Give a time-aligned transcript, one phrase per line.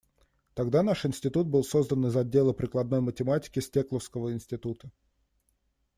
[0.55, 4.89] Тогда наш институт был создан из отдела прикладной математики Стекловского института.